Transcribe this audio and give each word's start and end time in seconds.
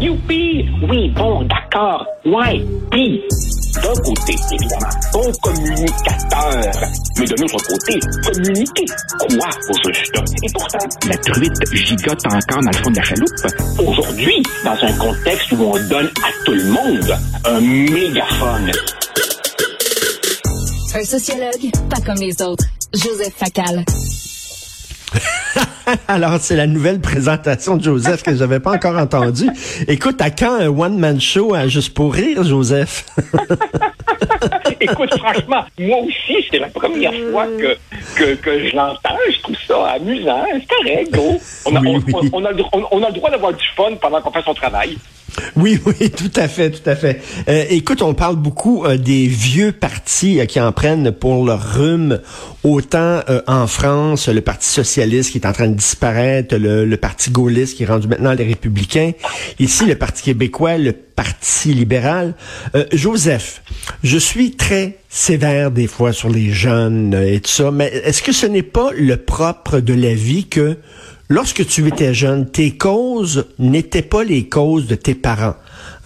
Youpi! 0.00 0.68
Oui, 0.90 1.10
bon, 1.16 1.42
d'accord. 1.44 2.06
Ouais, 2.26 2.62
puis, 2.90 3.22
d'un 3.82 3.94
côté, 4.02 4.34
évidemment, 4.52 4.90
bon 5.12 5.32
communicateur. 5.42 6.62
Mais 7.18 7.24
de 7.24 7.34
l'autre 7.40 7.66
côté, 7.66 7.98
communiquer 8.24 8.84
quoi 9.18 9.48
au 9.70 9.92
juste? 9.92 10.16
Et 10.42 10.52
pourtant, 10.52 10.86
la 11.08 11.16
truite 11.16 11.74
gigote 11.74 12.26
encore 12.26 12.60
dans 12.60 12.70
le 12.70 12.76
fond 12.76 12.90
de 12.90 12.96
la 12.96 13.02
chaloupe. 13.02 13.30
Aujourd'hui, 13.78 14.42
dans 14.64 14.76
un 14.82 14.92
contexte 14.98 15.52
où 15.52 15.62
on 15.62 15.88
donne 15.88 16.10
à 16.22 16.44
tout 16.44 16.52
le 16.52 16.64
monde 16.64 17.18
un 17.44 17.60
mégaphone. 17.60 18.72
Un 20.94 21.04
sociologue, 21.04 21.70
pas 21.88 22.00
comme 22.04 22.20
les 22.20 22.42
autres. 22.42 22.64
Joseph 22.92 23.34
Facal. 23.36 23.84
Alors, 26.08 26.38
c'est 26.40 26.56
la 26.56 26.66
nouvelle 26.66 27.00
présentation 27.00 27.76
de 27.76 27.82
Joseph 27.84 28.22
que 28.22 28.34
j'avais 28.34 28.60
pas 28.60 28.72
encore 28.72 28.96
entendue. 28.98 29.48
Écoute, 29.88 30.20
à 30.20 30.30
quand 30.30 30.54
un 30.60 30.68
one-man 30.68 31.20
show 31.20 31.54
à 31.54 31.68
Juste 31.68 31.94
pour 31.94 32.12
rire, 32.14 32.42
Joseph? 32.44 33.06
Écoute, 34.80 35.10
franchement, 35.18 35.64
moi 35.78 35.98
aussi, 35.98 36.44
c'est 36.50 36.58
la 36.58 36.68
première 36.68 37.12
fois 37.30 37.46
que, 37.46 37.76
que, 38.16 38.34
que 38.34 38.68
je 38.68 38.76
l'entends. 38.76 39.16
Je 39.30 39.40
trouve 39.42 39.56
ça 39.66 39.86
amusant. 39.92 40.44
C'est 40.52 40.66
correct, 40.68 41.12
go. 41.14 41.40
On 41.64 41.76
a, 41.76 41.80
Oui, 41.80 41.88
on, 41.88 41.96
oui. 41.96 42.30
on- 42.32 42.40
on 42.40 42.44
a, 42.44 42.50
le 42.50 42.56
droit- 42.56 42.88
on 42.90 43.02
a 43.02 43.08
le 43.08 43.14
droit 43.14 43.30
d'avoir 43.30 43.52
du 43.52 43.64
fun 43.76 43.94
pendant 44.00 44.20
qu'on 44.20 44.32
fait 44.32 44.42
son 44.44 44.54
travail. 44.54 44.96
Oui, 45.56 45.78
oui, 45.86 46.10
tout 46.10 46.30
à 46.36 46.48
fait, 46.48 46.70
tout 46.70 46.88
à 46.88 46.96
fait. 46.96 47.20
Euh, 47.48 47.64
écoute, 47.70 48.00
on 48.02 48.14
parle 48.14 48.36
beaucoup 48.36 48.84
euh, 48.84 48.96
des 48.96 49.26
vieux 49.26 49.72
partis 49.72 50.40
euh, 50.40 50.46
qui 50.46 50.60
en 50.60 50.72
prennent 50.72 51.10
pour 51.12 51.44
leur 51.44 51.60
rhume. 51.74 52.20
Autant 52.68 53.22
euh, 53.28 53.42
en 53.46 53.68
France, 53.68 54.28
le 54.28 54.40
Parti 54.40 54.66
socialiste 54.66 55.30
qui 55.30 55.38
est 55.38 55.46
en 55.46 55.52
train 55.52 55.68
de 55.68 55.76
disparaître, 55.76 56.56
le, 56.56 56.96
Parti 56.96 57.30
gaulliste 57.30 57.76
qui 57.76 57.84
est 57.84 57.86
rendu 57.86 58.08
maintenant 58.08 58.32
les 58.32 58.42
Républicains. 58.42 59.12
Ici, 59.60 59.86
le 59.86 59.94
Parti 59.94 60.24
québécois, 60.24 60.76
le 60.76 60.92
Parti 60.92 61.72
libéral. 61.72 62.34
Euh, 62.74 62.84
Joseph, 62.90 63.62
je 64.02 64.18
suis 64.18 64.56
très 64.56 64.98
sévère 65.08 65.70
des 65.70 65.86
fois 65.86 66.12
sur 66.12 66.28
les 66.28 66.50
jeunes 66.50 67.14
et 67.14 67.38
tout 67.38 67.52
ça, 67.52 67.70
mais 67.70 67.86
est-ce 67.86 68.20
que 68.20 68.32
ce 68.32 68.46
n'est 68.46 68.64
pas 68.64 68.90
le 68.98 69.16
propre 69.16 69.78
de 69.78 69.94
la 69.94 70.14
vie 70.14 70.46
que 70.48 70.76
Lorsque 71.28 71.66
tu 71.66 71.88
étais 71.88 72.14
jeune, 72.14 72.48
tes 72.48 72.76
causes 72.76 73.46
n'étaient 73.58 74.02
pas 74.02 74.22
les 74.22 74.48
causes 74.48 74.86
de 74.86 74.94
tes 74.94 75.16
parents? 75.16 75.56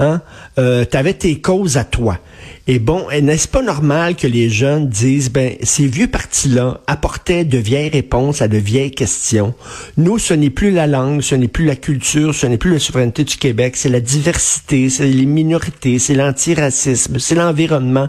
Hein? 0.01 0.23
Euh, 0.59 0.85
tu 0.91 0.97
avais 0.97 1.13
tes 1.13 1.41
causes 1.41 1.77
à 1.77 1.85
toi. 1.85 2.19
Et 2.67 2.79
bon, 2.79 3.07
n'est-ce 3.11 3.49
pas 3.49 3.63
normal 3.63 4.17
que 4.17 4.27
les 4.27 4.49
jeunes 4.49 4.89
disent, 4.89 5.31
ben, 5.31 5.57
ces 5.63 5.87
vieux 5.87 6.07
partis-là 6.07 6.81
apportaient 6.87 7.45
de 7.45 7.59
vieilles 7.59 7.91
réponses 7.91 8.41
à 8.41 8.49
de 8.49 8.57
vieilles 8.57 8.93
questions. 8.93 9.55
Nous, 9.99 10.19
ce 10.19 10.33
n'est 10.33 10.51
plus 10.51 10.71
la 10.71 10.87
langue, 10.87 11.21
ce 11.21 11.35
n'est 11.35 11.49
plus 11.49 11.67
la 11.67 11.77
culture, 11.77 12.35
ce 12.35 12.47
n'est 12.47 12.57
plus 12.59 12.73
la 12.73 12.79
souveraineté 12.79 13.25
du 13.25 13.37
Québec, 13.37 13.77
c'est 13.77 13.89
la 13.91 14.01
diversité, 14.01 14.89
c'est 14.89 15.07
les 15.07 15.27
minorités, 15.27 15.99
c'est 15.99 16.15
l'antiracisme, 16.15 17.19
c'est 17.19 17.35
l'environnement. 17.35 18.09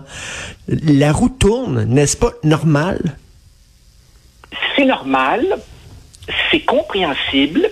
La 0.68 1.12
roue 1.12 1.30
tourne, 1.30 1.84
n'est-ce 1.86 2.16
pas 2.16 2.32
normal? 2.44 3.18
C'est 4.76 4.86
normal, 4.86 5.46
c'est 6.52 6.62
compréhensible, 6.62 7.70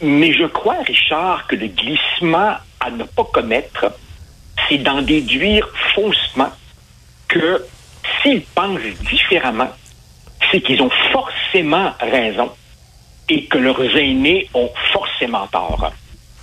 mais 0.00 0.32
je 0.32 0.44
crois, 0.44 0.76
Richard, 0.86 1.46
que 1.48 1.56
le 1.56 1.66
glissement 1.66 2.54
à 2.80 2.90
ne 2.90 3.04
pas 3.04 3.24
commettre, 3.24 3.92
c'est 4.68 4.78
d'en 4.78 5.02
déduire 5.02 5.68
faussement 5.94 6.50
que 7.28 7.64
s'ils 8.22 8.42
pensent 8.42 8.80
différemment, 9.08 9.70
c'est 10.50 10.60
qu'ils 10.60 10.80
ont 10.82 10.90
forcément 11.12 11.92
raison 12.00 12.50
et 13.28 13.44
que 13.44 13.58
leurs 13.58 13.96
aînés 13.96 14.48
ont 14.54 14.70
forcément 14.92 15.46
tort. 15.48 15.92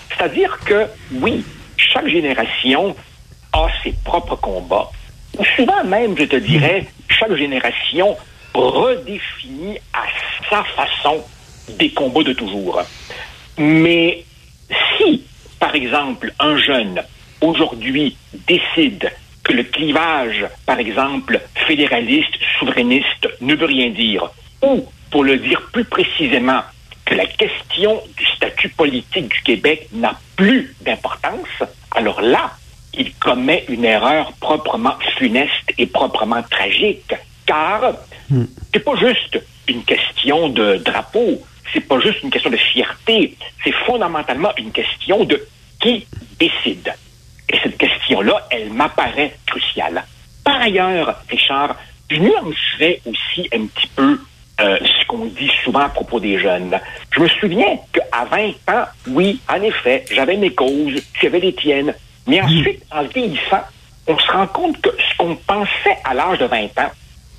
C'est-à-dire 0.09 0.59
que, 0.65 0.87
oui, 1.13 1.43
chaque 1.77 2.07
génération 2.07 2.95
a 3.53 3.67
ses 3.83 3.93
propres 4.03 4.35
combats. 4.35 4.89
Ou 5.37 5.43
souvent 5.55 5.83
même, 5.83 6.17
je 6.17 6.23
te 6.23 6.35
dirais, 6.35 6.85
chaque 7.09 7.35
génération 7.35 8.15
redéfinit 8.53 9.77
à 9.93 10.03
sa 10.49 10.63
façon 10.63 11.23
des 11.77 11.89
combats 11.89 12.23
de 12.23 12.33
toujours. 12.33 12.81
Mais 13.57 14.23
si, 14.97 15.23
par 15.65 15.73
exemple, 15.73 16.31
un 16.39 16.57
jeune 16.59 17.01
aujourd'hui 17.41 18.15
décide 18.47 19.11
que 19.43 19.51
le 19.51 19.63
clivage, 19.63 20.45
par 20.67 20.77
exemple, 20.77 21.41
fédéraliste, 21.65 22.35
souverainiste, 22.59 23.27
ne 23.41 23.55
veut 23.55 23.65
rien 23.65 23.89
dire, 23.89 24.29
ou, 24.61 24.85
pour 25.09 25.23
le 25.23 25.37
dire 25.37 25.59
plus 25.73 25.85
précisément, 25.85 26.61
que 27.03 27.15
la 27.15 27.25
question 27.25 27.99
du 28.15 28.25
statut 28.27 28.69
politique 28.69 29.27
du 29.27 29.41
Québec 29.41 29.87
n'a 29.91 30.13
plus 30.35 30.75
d'importance, 30.81 31.63
alors 31.89 32.21
là, 32.21 32.51
il 32.93 33.11
commet 33.15 33.65
une 33.67 33.85
erreur 33.85 34.33
proprement 34.33 34.97
funeste 35.17 35.73
et 35.79 35.87
proprement 35.87 36.43
tragique, 36.43 37.15
car 37.47 37.95
c'est 38.71 38.85
pas 38.85 38.95
juste 38.97 39.43
une 39.67 39.83
question 39.83 40.49
de 40.49 40.75
drapeau, 40.75 41.41
c'est 41.73 41.81
pas 41.81 41.99
juste 41.99 42.21
une 42.21 42.29
question 42.29 42.51
de 42.51 42.57
fierté, 42.57 43.35
c'est 43.63 43.73
fondamentalement 43.87 44.51
une 44.57 44.71
question 44.71 45.23
de 45.23 45.43
qui 45.85 46.07
décide. 46.39 46.93
Et 47.49 47.57
cette 47.61 47.77
question-là, 47.77 48.47
elle 48.49 48.71
m'apparaît 48.71 49.35
cruciale. 49.45 50.03
Par 50.43 50.61
ailleurs, 50.61 51.15
Richard, 51.29 51.75
je 52.09 52.17
nuancerais 52.17 53.01
aussi 53.05 53.47
un 53.53 53.65
petit 53.67 53.87
peu 53.95 54.19
euh, 54.61 54.77
ce 54.79 55.05
qu'on 55.05 55.25
dit 55.25 55.51
souvent 55.63 55.81
à 55.81 55.89
propos 55.89 56.19
des 56.19 56.39
jeunes. 56.39 56.79
Je 57.11 57.19
me 57.19 57.27
souviens 57.27 57.77
qu'à 57.93 58.25
20 58.25 58.47
ans, 58.73 58.85
oui, 59.07 59.39
en 59.47 59.61
effet, 59.61 60.05
j'avais 60.11 60.37
mes 60.37 60.53
causes, 60.53 61.01
j'avais 61.21 61.39
les 61.39 61.53
tiennes. 61.53 61.93
Mais 62.25 62.41
ensuite, 62.41 62.83
en 62.91 63.03
vieillissant, 63.03 63.61
on 64.07 64.17
se 64.17 64.31
rend 64.31 64.47
compte 64.47 64.81
que 64.81 64.89
ce 64.89 65.17
qu'on 65.17 65.35
pensait 65.35 65.97
à 66.03 66.15
l'âge 66.15 66.39
de 66.39 66.45
20 66.45 66.63
ans, 66.79 66.91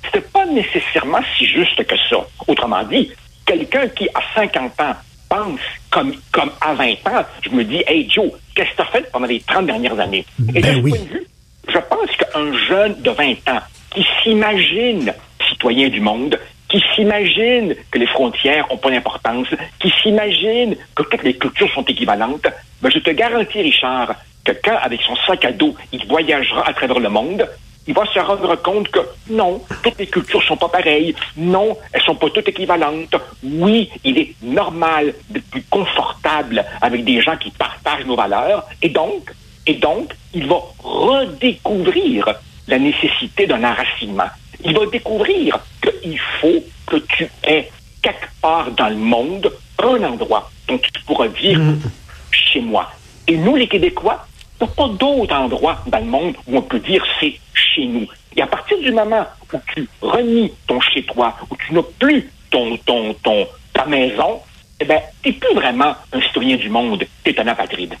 c'était 0.05 0.21
pas 0.21 0.45
nécessairement 0.45 1.19
si 1.37 1.45
juste 1.45 1.83
que 1.85 1.95
ça. 2.09 2.25
Autrement 2.47 2.83
dit, 2.83 3.11
quelqu'un 3.45 3.87
qui, 3.89 4.07
à 4.13 4.21
50 4.35 4.79
ans, 4.79 4.95
pense 5.29 5.59
comme, 5.89 6.13
comme 6.31 6.51
à 6.61 6.73
20 6.73 6.91
ans, 7.07 7.25
je 7.41 7.49
me 7.49 7.63
dis, 7.63 7.83
hey 7.87 8.09
Joe, 8.09 8.31
qu'est-ce 8.55 8.71
que 8.71 8.75
tu 8.75 8.81
as 8.81 8.85
fait 8.85 9.11
pendant 9.11 9.27
les 9.27 9.39
30 9.41 9.65
dernières 9.65 9.99
années? 9.99 10.25
Et 10.55 10.61
de 10.61 10.61
Ben 10.61 10.75
ce 10.75 10.79
oui. 10.79 10.91
point 10.91 10.99
de 10.99 11.09
vue, 11.09 11.27
je 11.67 11.77
pense 11.79 12.15
qu'un 12.17 12.53
jeune 12.67 13.01
de 13.01 13.09
20 13.11 13.31
ans 13.49 13.61
qui 13.91 14.05
s'imagine 14.23 15.13
citoyen 15.49 15.89
du 15.89 15.99
monde, 15.99 16.39
qui 16.69 16.83
s'imagine 16.95 17.75
que 17.91 17.99
les 17.99 18.07
frontières 18.07 18.69
ont 18.71 18.77
pas 18.77 18.89
d'importance, 18.91 19.47
qui 19.79 19.91
s'imagine 20.01 20.75
que 20.95 21.03
toutes 21.03 21.23
les 21.23 21.37
cultures 21.37 21.71
sont 21.73 21.85
équivalentes, 21.85 22.47
ben 22.81 22.89
je 22.91 22.99
te 22.99 23.09
garantis, 23.11 23.61
Richard, 23.61 24.13
que 24.43 24.51
quand, 24.63 24.77
avec 24.81 25.01
son 25.01 25.15
sac 25.25 25.45
à 25.45 25.51
dos, 25.51 25.75
il 25.91 26.05
voyagera 26.07 26.67
à 26.67 26.73
travers 26.73 26.99
le 26.99 27.09
monde, 27.09 27.47
il 27.87 27.93
va 27.93 28.05
se 28.05 28.19
rendre 28.19 28.55
compte 28.61 28.89
que 28.89 28.99
non, 29.29 29.61
toutes 29.81 29.97
les 29.97 30.07
cultures 30.07 30.43
sont 30.43 30.57
pas 30.57 30.67
pareilles. 30.67 31.15
Non, 31.37 31.77
elles 31.93 32.01
sont 32.01 32.15
pas 32.15 32.29
toutes 32.29 32.49
équivalentes. 32.49 33.15
Oui, 33.43 33.89
il 34.03 34.17
est 34.17 34.35
normal 34.41 35.13
d'être 35.29 35.49
plus 35.49 35.63
confortable 35.69 36.65
avec 36.81 37.05
des 37.05 37.21
gens 37.21 37.37
qui 37.37 37.49
partagent 37.51 38.05
nos 38.05 38.15
valeurs. 38.15 38.65
Et 38.81 38.89
donc, 38.89 39.31
et 39.65 39.75
donc, 39.75 40.13
il 40.33 40.47
va 40.47 40.61
redécouvrir 40.79 42.25
la 42.67 42.79
nécessité 42.79 43.47
d'un 43.47 43.63
enracinement. 43.63 44.29
Il 44.63 44.77
va 44.77 44.85
découvrir 44.87 45.59
qu'il 45.81 46.19
faut 46.41 46.63
que 46.85 46.97
tu 46.97 47.29
aies 47.43 47.69
quelque 48.01 48.27
part 48.41 48.71
dans 48.71 48.89
le 48.89 48.95
monde 48.95 49.51
un 49.83 50.03
endroit 50.03 50.49
dont 50.67 50.77
tu 50.77 50.91
pourras 51.05 51.27
dire 51.27 51.59
chez 52.31 52.61
moi. 52.61 52.89
Et 53.27 53.37
nous, 53.37 53.55
les 53.55 53.67
Québécois, 53.67 54.25
il 54.59 54.65
n'y 54.65 54.71
a 54.71 54.75
pas 54.75 54.87
d'autre 54.87 55.35
endroit 55.35 55.77
dans 55.87 55.99
le 55.99 56.05
monde 56.05 56.35
où 56.47 56.57
on 56.57 56.61
peut 56.61 56.79
dire 56.79 57.03
c'est 57.19 57.35
chez 57.53 57.85
nous. 57.85 58.07
Et 58.35 58.41
à 58.41 58.47
partir 58.47 58.77
du 58.79 58.91
moment 58.91 59.25
où 59.53 59.57
tu 59.73 59.87
renies 60.01 60.51
ton 60.67 60.79
chez-toi, 60.79 61.35
où 61.49 61.55
tu 61.55 61.73
n'as 61.73 61.83
plus 61.99 62.29
ton, 62.49 62.77
ton, 62.77 63.13
ton, 63.15 63.47
ta 63.73 63.85
maison, 63.85 64.39
eh 64.79 64.85
ben, 64.85 64.99
tu 65.21 65.29
n'es 65.29 65.35
plus 65.35 65.55
vraiment 65.55 65.95
un 66.11 66.21
citoyen 66.21 66.57
du 66.57 66.69
monde, 66.69 67.03
tu 67.23 67.31
es 67.31 67.39
un 67.39 67.47
apatride. 67.47 67.95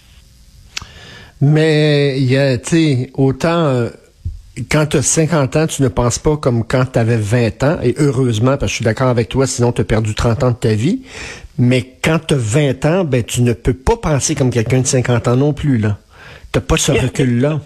Mais 1.41 2.17
tu 2.63 2.69
sais, 2.69 3.11
autant 3.13 3.65
euh, 3.65 3.89
quand 4.71 4.87
tu 4.87 4.97
as 4.97 5.01
50 5.01 5.55
ans, 5.55 5.67
tu 5.67 5.81
ne 5.83 5.87
penses 5.87 6.19
pas 6.19 6.37
comme 6.37 6.63
quand 6.63 6.85
tu 6.93 6.99
avais 6.99 7.17
20 7.17 7.63
ans, 7.63 7.77
et 7.83 7.95
heureusement, 7.97 8.57
parce 8.57 8.63
que 8.63 8.67
je 8.69 8.75
suis 8.75 8.85
d'accord 8.85 9.09
avec 9.09 9.29
toi, 9.29 9.45
sinon 9.45 9.71
tu 9.71 9.81
as 9.81 9.85
perdu 9.85 10.15
30 10.15 10.43
ans 10.43 10.51
de 10.51 10.55
ta 10.55 10.73
vie. 10.73 11.01
Mais 11.59 11.97
quand 12.03 12.19
tu 12.27 12.33
as 12.33 12.37
20 12.37 12.85
ans, 12.85 13.03
ben 13.03 13.23
tu 13.23 13.41
ne 13.41 13.53
peux 13.53 13.73
pas 13.73 13.97
penser 13.97 14.35
comme 14.35 14.49
quelqu'un 14.49 14.81
de 14.81 14.87
50 14.87 15.27
ans 15.27 15.35
non 15.35 15.53
plus, 15.53 15.77
là. 15.77 15.97
T'as 16.51 16.61
pas 16.61 16.77
ce 16.77 16.91
recul-là? 16.93 17.59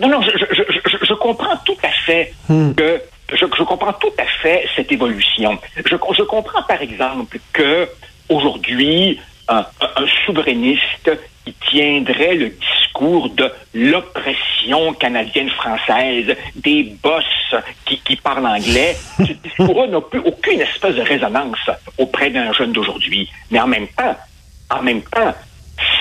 Non, 0.00 0.08
non, 0.08 0.20
je, 0.22 0.30
je, 0.30 0.96
je, 1.06 1.14
comprends 1.14 1.56
tout 1.64 1.76
à 1.82 1.88
fait 2.06 2.32
que 2.76 3.00
je, 3.32 3.36
je 3.58 3.62
comprends 3.64 3.92
tout 3.94 4.12
à 4.18 4.24
fait 4.42 4.66
cette 4.76 4.90
évolution. 4.92 5.58
Je, 5.76 5.82
je 6.16 6.22
comprends 6.22 6.62
par 6.62 6.80
exemple 6.80 7.38
que 7.52 7.88
aujourd'hui 8.28 9.18
un, 9.48 9.58
un- 9.80 10.02
un 10.02 10.06
souverainiste 10.24 11.10
qui 11.44 11.52
tiendrait 11.70 12.34
le 12.34 12.50
discours 12.50 13.30
de 13.30 13.50
l'oppression 13.74 14.92
canadienne-française, 14.94 16.36
des 16.56 16.92
boss 17.02 17.24
qui, 17.84 17.98
qui 18.00 18.16
parlent 18.16 18.46
anglais, 18.46 18.96
ce 19.18 19.32
discours-là 19.32 19.86
n'a 19.88 20.00
plus 20.00 20.20
aucune 20.20 20.60
espèce 20.60 20.94
de 20.94 21.02
résonance 21.02 21.58
auprès 21.96 22.30
d'un 22.30 22.52
jeune 22.52 22.72
d'aujourd'hui. 22.72 23.28
Mais 23.50 23.60
en 23.60 23.66
même 23.66 23.88
temps, 23.88 24.16
en 24.70 24.82
même 24.82 25.02
temps, 25.02 25.34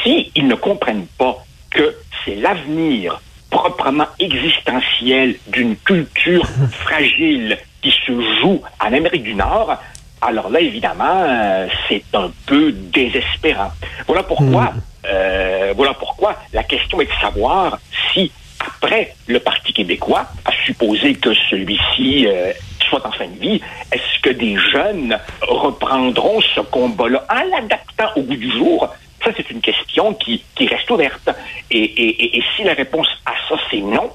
s'ils 0.03 0.47
ne 0.47 0.55
comprennent 0.55 1.07
pas 1.17 1.43
que 1.69 1.95
c'est 2.23 2.35
l'avenir 2.35 3.21
proprement 3.49 4.07
existentiel 4.19 5.35
d'une 5.47 5.75
culture 5.77 6.45
fragile 6.71 7.57
qui 7.81 7.91
se 8.05 8.11
joue 8.41 8.61
en 8.83 8.93
Amérique 8.93 9.23
du 9.23 9.35
Nord, 9.35 9.77
alors 10.21 10.49
là, 10.49 10.59
évidemment, 10.59 11.23
euh, 11.27 11.67
c'est 11.87 12.03
un 12.13 12.31
peu 12.45 12.71
désespérant. 12.71 13.71
Voilà 14.07 14.23
pourquoi, 14.23 14.73
Hmm. 14.73 14.81
euh, 15.05 15.73
voilà 15.75 15.93
pourquoi 15.93 16.35
la 16.53 16.63
question 16.63 16.99
est 17.01 17.05
de 17.05 17.19
savoir 17.21 17.77
si, 18.13 18.31
après 18.59 19.13
le 19.27 19.39
Parti 19.39 19.73
québécois, 19.73 20.25
à 20.43 20.51
supposer 20.65 21.15
que 21.15 21.33
celui-ci 21.49 22.27
euh, 22.27 22.51
soit 22.89 23.05
en 23.05 23.11
fin 23.11 23.27
de 23.27 23.39
vie, 23.39 23.61
est-ce 23.91 24.21
que 24.21 24.31
des 24.31 24.57
jeunes 24.73 25.17
reprendront 25.41 26.41
ce 26.55 26.61
combat-là 26.61 27.25
en 27.29 27.43
l'adaptant 27.55 28.09
au 28.15 28.21
goût 28.21 28.35
du 28.35 28.51
jour? 28.51 28.89
Ça, 29.23 29.31
c'est 29.35 29.49
une 29.51 29.61
question 29.61 30.13
qui, 30.13 30.43
qui 30.55 30.66
reste 30.87 30.91
ouverte. 30.91 31.29
Et, 31.71 32.41
si 32.55 32.63
la 32.63 32.73
réponse 32.73 33.07
à 33.25 33.33
ça, 33.47 33.55
c'est 33.69 33.81
non, 33.81 34.09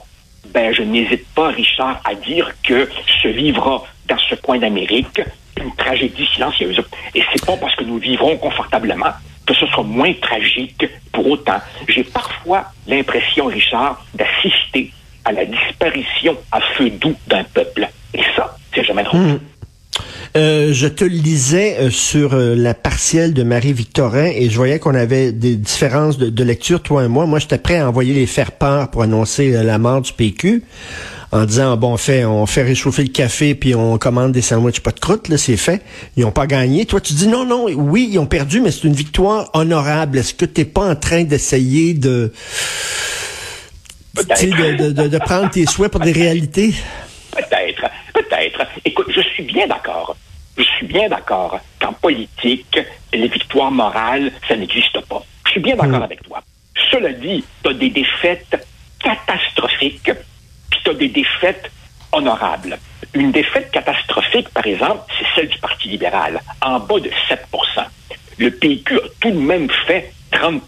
ben, 0.49 0.73
je 0.73 0.83
n'hésite 0.83 1.27
pas, 1.35 1.49
Richard, 1.49 2.01
à 2.05 2.15
dire 2.15 2.51
que 2.63 2.89
se 3.23 3.29
vivra 3.29 3.85
dans 4.09 4.19
ce 4.19 4.35
coin 4.37 4.59
d'Amérique 4.59 5.21
une 5.61 5.75
tragédie 5.77 6.27
silencieuse. 6.35 6.83
Et 7.15 7.23
c'est 7.33 7.45
pas 7.45 7.57
parce 7.57 7.75
que 7.77 7.85
nous 7.85 7.99
vivrons 7.99 8.37
confortablement 8.37 9.13
que 9.47 9.55
ce 9.55 9.67
sera 9.67 9.83
moins 9.83 10.13
tragique 10.15 10.85
pour 11.13 11.27
autant. 11.29 11.59
J'ai 11.89 12.05
parfois 12.05 12.65
l'impression, 12.87 13.47
Richard, 13.47 14.05
d'assister 14.15 14.91
à 15.25 15.33
la 15.33 15.45
disparition 15.45 16.37
à 16.51 16.61
feu 16.61 16.91
doux 16.91 17.15
d'un 17.27 17.45
peuple. 17.45 17.89
Et 18.15 18.23
ça, 18.35 18.57
c'est 18.75 18.85
jamais 18.85 19.05
drôle. 19.05 19.41
Euh, 20.35 20.73
je 20.73 20.87
te 20.87 21.05
lisais 21.05 21.77
euh, 21.79 21.91
sur 21.91 22.33
euh, 22.33 22.55
la 22.55 22.73
partielle 22.73 23.35
de 23.35 23.43
Marie-Victorin 23.43 24.31
et 24.35 24.49
je 24.49 24.57
voyais 24.57 24.79
qu'on 24.79 24.95
avait 24.95 25.31
des 25.31 25.57
différences 25.57 26.17
de, 26.17 26.31
de 26.31 26.45
lecture, 26.45 26.83
toi 26.83 27.05
et 27.05 27.09
moi. 27.09 27.27
Moi, 27.27 27.39
j'étais 27.39 27.59
prêt 27.59 27.79
à 27.79 27.89
envoyer 27.89 28.15
les 28.15 28.27
faire-part 28.27 28.91
pour 28.91 29.03
annoncer 29.03 29.51
la 29.51 29.77
mort 29.77 30.01
du 30.01 30.11
PQ 30.15 30.63
en 31.33 31.45
disant, 31.45 31.77
bon, 31.77 31.93
on 31.93 31.97
fait, 31.99 32.25
on 32.25 32.47
fait 32.47 32.63
réchauffer 32.63 33.03
le 33.03 33.11
café 33.11 33.55
puis 33.55 33.75
on 33.75 33.99
commande 33.99 34.33
des 34.33 34.41
sandwichs 34.41 34.81
pas 34.81 34.93
de 34.93 35.01
croûte, 35.01 35.29
là, 35.29 35.37
c'est 35.37 35.59
fait. 35.59 35.83
Ils 36.17 36.25
ont 36.25 36.31
pas 36.31 36.47
gagné. 36.47 36.87
Toi, 36.87 37.03
tu 37.03 37.13
dis, 37.13 37.29
non, 37.29 37.45
non, 37.45 37.67
oui, 37.71 38.09
ils 38.13 38.19
ont 38.19 38.27
perdu, 38.27 38.63
mais 38.63 38.71
c'est 38.71 38.85
une 38.85 38.95
victoire 38.95 39.51
honorable. 39.53 40.17
Est-ce 40.17 40.33
que 40.33 40.47
t'es 40.47 40.65
pas 40.65 40.89
en 40.89 40.97
train 40.97 41.25
d'essayer 41.25 41.93
de, 41.93 42.33
de, 44.15 44.93
de, 44.93 45.09
de 45.09 45.19
prendre 45.19 45.51
tes 45.51 45.67
souhaits 45.67 45.93
pour 45.93 46.01
des 46.01 46.13
réalités? 46.13 46.73
Peut-être, 47.33 47.91
peut-être. 48.15 48.63
Écoute, 48.87 49.09
je 49.15 49.21
suis 49.21 49.43
bien 49.45 49.67
d'accord. 49.67 50.17
Je 50.57 50.63
suis 50.63 50.87
bien 50.87 51.09
d'accord 51.09 51.59
qu'en 51.81 51.93
politique, 51.93 52.79
les 53.13 53.29
victoires 53.29 53.71
morales, 53.71 54.33
ça 54.49 54.57
n'existe 54.57 55.01
pas. 55.07 55.23
Je 55.47 55.51
suis 55.53 55.61
bien 55.61 55.77
d'accord 55.77 56.01
Mm. 56.01 56.05
avec 56.05 56.23
toi. 56.23 56.41
Cela 56.91 57.13
dit, 57.13 57.45
tu 57.63 57.71
as 57.71 57.75
des 57.75 57.91
défaites 57.91 58.67
catastrophiques, 59.03 60.11
puis 60.71 60.81
tu 60.85 60.91
as 60.91 60.95
des 60.95 61.09
défaites 61.09 61.71
honorables. 62.13 62.79
Une 63.15 63.31
défaite 63.33 63.71
catastrophique, 63.71 64.49
par 64.51 64.67
exemple, 64.67 65.01
c'est 65.19 65.27
celle 65.35 65.49
du 65.49 65.59
Parti 65.59 65.89
libéral, 65.89 66.41
en 66.63 66.79
bas 66.81 67.01
de 67.01 67.11
7% 67.29 67.85
Le 68.39 68.51
PQ 68.51 68.97
a 68.97 69.01
tout 69.21 69.31
de 69.31 69.39
même 69.39 69.69
fait 69.87 70.13
30% 70.33 70.61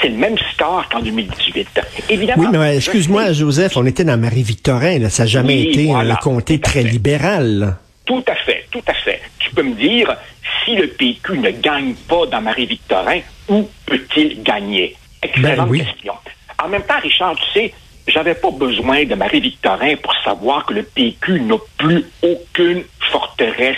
c'est 0.00 0.10
le 0.10 0.16
même 0.16 0.36
score 0.52 0.88
qu'en 0.88 1.00
2018. 1.00 1.80
Évidemment. 2.08 2.44
Oui, 2.44 2.48
mais 2.52 2.72
je 2.74 2.76
excuse-moi, 2.76 3.32
Joseph, 3.32 3.76
on 3.76 3.84
était 3.84 4.04
dans 4.04 4.16
Marie-Victorin. 4.16 5.08
Ça 5.08 5.24
n'a 5.24 5.26
jamais 5.26 5.54
Oui, 5.56 5.70
été 5.70 5.86
voilà, 5.86 6.14
un 6.14 6.16
comté 6.18 6.60
tout 6.60 6.68
à 6.68 6.70
très 6.70 6.82
libéral. 6.84 7.76
Tout 8.04 8.22
à 8.28 8.34
fait, 8.36 8.57
tout 8.70 8.82
à 8.86 8.94
fait. 8.94 9.20
Tu 9.38 9.50
peux 9.50 9.62
me 9.62 9.74
dire, 9.74 10.16
si 10.64 10.76
le 10.76 10.88
PQ 10.88 11.38
ne 11.38 11.50
gagne 11.50 11.94
pas 11.94 12.26
dans 12.26 12.40
Marie-Victorin, 12.40 13.20
où 13.48 13.68
peut-il 13.86 14.42
gagner? 14.42 14.96
Excellente 15.22 15.56
Ben 15.56 15.66
oui. 15.68 15.84
question. 15.84 16.14
En 16.62 16.68
même 16.68 16.82
temps, 16.82 17.00
Richard, 17.02 17.36
tu 17.36 17.52
sais, 17.52 17.74
j'avais 18.06 18.34
pas 18.34 18.50
besoin 18.50 19.04
de 19.04 19.14
Marie-Victorin 19.14 19.96
pour 19.96 20.14
savoir 20.24 20.64
que 20.66 20.74
le 20.74 20.82
PQ 20.82 21.40
n'a 21.40 21.56
plus 21.76 22.04
aucune 22.22 22.84
forteresse 23.10 23.76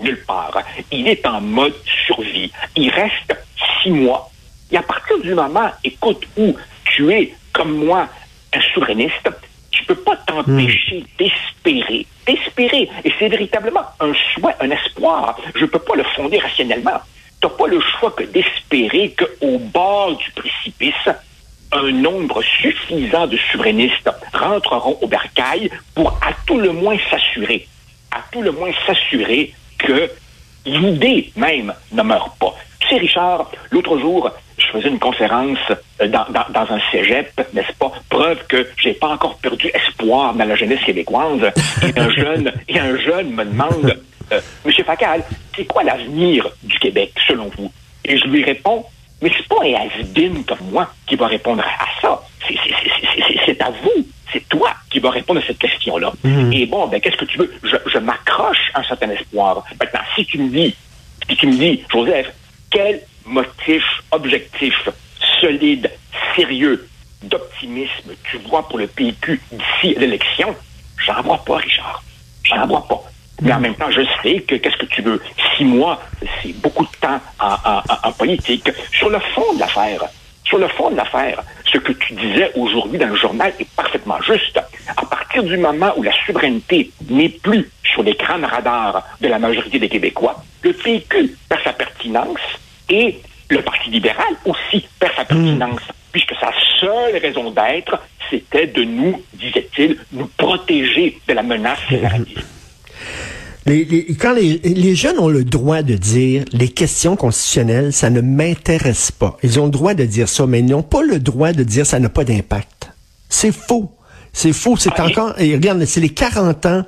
nulle 0.00 0.22
part. 0.26 0.56
Il 0.90 1.08
est 1.08 1.26
en 1.26 1.40
mode 1.40 1.74
survie. 2.06 2.50
Il 2.76 2.90
reste 2.90 3.34
six 3.82 3.90
mois. 3.90 4.30
Et 4.70 4.76
à 4.76 4.82
partir 4.82 5.18
du 5.20 5.34
moment, 5.34 5.70
écoute, 5.84 6.26
où 6.36 6.56
tu 6.84 7.12
es, 7.12 7.34
comme 7.52 7.84
moi, 7.84 8.08
un 8.54 8.60
souverainiste, 8.72 9.28
tu 9.70 9.84
peux 9.84 9.94
pas 9.94 10.16
t'empêcher 10.16 11.04
d'espérer, 11.18 12.06
d'espérer. 12.26 12.88
Et 13.04 13.12
c'est 13.18 13.28
véritablement 13.28 13.84
un 14.00 14.12
souhait, 14.34 14.54
un 14.60 14.70
espoir. 14.70 15.38
Je 15.54 15.64
peux 15.64 15.78
pas 15.78 15.94
le 15.96 16.04
fonder 16.16 16.38
rationnellement. 16.38 17.00
Tu 17.40 17.46
n'as 17.46 17.54
pas 17.54 17.66
le 17.66 17.80
choix 17.80 18.10
que 18.12 18.24
d'espérer 18.24 19.14
qu'au 19.18 19.58
bord 19.58 20.16
du 20.16 20.30
précipice, 20.32 21.08
un 21.72 21.90
nombre 21.90 22.42
suffisant 22.42 23.26
de 23.26 23.36
souverainistes 23.50 24.10
rentreront 24.32 24.98
au 25.00 25.06
bercail 25.06 25.70
pour 25.94 26.10
à 26.22 26.32
tout 26.46 26.58
le 26.58 26.72
moins 26.72 26.96
s'assurer, 27.10 27.66
à 28.10 28.20
tout 28.30 28.42
le 28.42 28.52
moins 28.52 28.70
s'assurer 28.86 29.54
que 29.78 30.10
l'idée 30.66 31.32
même 31.34 31.72
ne 31.90 32.02
meurt 32.02 32.38
pas. 32.38 32.54
Tu 32.80 32.88
sais, 32.88 32.96
Richard, 32.96 33.50
l'autre 33.70 33.98
jour, 33.98 34.30
je 34.66 34.78
faisais 34.78 34.88
une 34.88 34.98
conférence 34.98 35.58
euh, 36.00 36.08
dans, 36.08 36.24
dans, 36.30 36.44
dans 36.50 36.72
un 36.72 36.80
cégep, 36.90 37.30
n'est-ce 37.52 37.72
pas? 37.78 37.92
Preuve 38.08 38.38
que 38.48 38.68
j'ai 38.76 38.94
pas 38.94 39.08
encore 39.08 39.36
perdu 39.38 39.70
espoir 39.74 40.34
dans 40.34 40.44
la 40.44 40.54
jeunesse 40.54 40.80
québécoise. 40.84 41.40
Et 41.82 41.98
un 41.98 42.10
jeune, 42.10 42.52
et 42.68 42.78
un 42.78 42.96
jeune 42.98 43.30
me 43.32 43.44
demande, 43.44 43.98
euh, 44.32 44.40
Monsieur 44.64 44.84
Facal, 44.84 45.22
c'est 45.56 45.64
quoi 45.66 45.82
l'avenir 45.82 46.48
du 46.62 46.78
Québec, 46.78 47.12
selon 47.26 47.50
vous? 47.56 47.70
Et 48.04 48.16
je 48.18 48.24
lui 48.26 48.42
réponds, 48.44 48.84
mais 49.20 49.30
c'est 49.36 49.46
pas 49.48 49.62
un 49.64 49.74
has 49.74 50.44
comme 50.46 50.70
moi 50.70 50.92
qui 51.06 51.16
va 51.16 51.26
répondre 51.28 51.62
à 51.62 52.00
ça. 52.00 52.20
C'est- 52.48 53.62
à 53.62 53.70
vous, 53.70 54.06
c'est 54.32 54.48
toi 54.48 54.72
qui 54.90 54.98
va 54.98 55.10
répondre 55.10 55.40
à 55.40 55.46
cette 55.46 55.58
question-là. 55.58 56.12
Et 56.52 56.66
bon, 56.66 56.86
ben 56.88 57.00
qu'est-ce 57.00 57.16
que 57.16 57.24
tu 57.26 57.38
veux? 57.38 57.52
Je, 57.62 57.76
je 57.86 57.98
m'accroche 57.98 58.70
à 58.74 58.80
un 58.80 58.84
certain 58.84 59.10
espoir. 59.10 59.62
Maintenant, 59.78 60.00
si 60.16 60.24
tu 60.24 60.38
me 60.38 60.48
dis, 60.48 60.74
si 61.28 61.36
tu 61.36 61.46
me 61.46 61.52
dis, 61.52 61.84
Joseph, 61.92 62.32
quel 62.70 63.00
motif 63.26 63.82
objectif, 64.10 64.74
solide, 65.40 65.90
sérieux, 66.36 66.86
d'optimisme 67.22 68.12
tu 68.24 68.38
vois 68.38 68.66
pour 68.68 68.78
le 68.78 68.86
PQ 68.86 69.40
d'ici 69.52 69.94
l'élection, 69.98 70.54
j'en 71.06 71.22
vois 71.22 71.38
pas, 71.44 71.56
Richard. 71.56 72.02
J'en 72.44 72.66
vois 72.66 72.86
pas. 72.86 73.02
Mais 73.40 73.52
en 73.52 73.60
même 73.60 73.74
temps, 73.74 73.90
je 73.90 74.02
sais 74.22 74.40
que 74.42 74.54
qu'est-ce 74.56 74.76
que 74.76 74.86
tu 74.86 75.02
veux. 75.02 75.20
Six 75.56 75.64
mois, 75.64 76.00
c'est 76.42 76.52
beaucoup 76.60 76.84
de 76.84 76.96
temps 77.00 77.20
en, 77.40 77.56
en- 78.08 78.12
politique. 78.12 78.68
Sur 78.92 79.08
le 79.10 79.18
fond 79.34 79.54
de 79.54 79.60
l'affaire, 79.60 80.02
sur 80.44 80.58
le 80.58 80.68
fond 80.68 80.90
de 80.90 80.96
l'affaire, 80.96 81.42
ce 81.64 81.78
que 81.78 81.92
tu 81.92 82.12
disais 82.14 82.52
aujourd'hui 82.56 82.98
dans 82.98 83.08
le 83.08 83.16
journal 83.16 83.52
est 83.58 83.68
parfaitement 83.74 84.20
juste. 84.22 84.60
À 84.96 85.04
partir 85.06 85.42
du 85.44 85.56
moment 85.56 85.92
où 85.96 86.02
la 86.02 86.12
souveraineté 86.26 86.90
n'est 87.08 87.30
plus 87.30 87.68
sur 87.84 88.02
l'écran 88.02 88.38
de 88.38 88.44
radar 88.46 89.02
de 89.20 89.28
la 89.28 89.38
majorité 89.38 89.78
des 89.78 89.88
Québécois, 89.88 90.42
le 90.62 90.72
PQ 90.72 91.34
perd 91.48 91.62
sa 91.64 91.72
pertinence 91.72 92.38
et 92.92 93.18
le 93.50 93.62
Parti 93.62 93.90
libéral 93.90 94.32
aussi 94.44 94.84
perd 95.00 95.12
sa 95.16 95.24
pertinence, 95.24 95.80
puisque 96.12 96.34
sa 96.40 96.50
seule 96.80 97.16
raison 97.20 97.50
d'être, 97.50 98.00
c'était 98.30 98.66
de 98.66 98.82
nous, 98.84 99.20
disait-il, 99.34 99.98
nous 100.12 100.28
protéger 100.36 101.18
de 101.28 101.32
la 101.34 101.42
menace 101.42 101.78
séparatiste. 101.88 102.38
Les, 103.66 103.84
les- 103.84 104.14
quand 104.16 104.32
les, 104.34 104.58
les 104.64 104.94
jeunes 104.96 105.18
ont 105.18 105.28
le 105.28 105.44
droit 105.44 105.82
de 105.82 105.94
dire 105.94 106.44
les 106.52 106.68
questions 106.68 107.14
constitutionnelles, 107.14 107.92
ça 107.92 108.10
ne 108.10 108.20
m'intéresse 108.20 109.12
pas. 109.12 109.36
Ils 109.42 109.60
ont 109.60 109.66
le 109.66 109.70
droit 109.70 109.94
de 109.94 110.04
dire 110.04 110.28
ça, 110.28 110.46
mais 110.46 110.58
ils 110.60 110.66
n'ont 110.66 110.82
pas 110.82 111.02
le 111.02 111.20
droit 111.20 111.52
de 111.52 111.62
dire 111.62 111.86
ça 111.86 112.00
n'a 112.00 112.08
pas 112.08 112.24
d'impact. 112.24 112.90
C'est 113.28 113.52
faux. 113.52 113.92
C'est 114.32 114.52
faux. 114.52 114.76
C'est 114.76 114.90
Ah, 114.96 115.06
encore. 115.06 115.34
Et 115.38 115.54
regarde, 115.54 115.84
c'est 115.84 116.00
les 116.00 116.08
40 116.08 116.66
ans 116.66 116.84